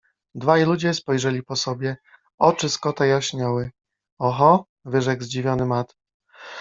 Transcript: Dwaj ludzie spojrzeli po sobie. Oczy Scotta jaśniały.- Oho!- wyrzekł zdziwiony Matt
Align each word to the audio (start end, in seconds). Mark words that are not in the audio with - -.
Dwaj 0.35 0.63
ludzie 0.65 0.93
spojrzeli 0.93 1.43
po 1.43 1.55
sobie. 1.55 1.97
Oczy 2.37 2.69
Scotta 2.69 3.05
jaśniały.- 3.05 3.71
Oho!- 4.19 4.65
wyrzekł 4.85 5.23
zdziwiony 5.23 5.65
Matt 5.65 5.93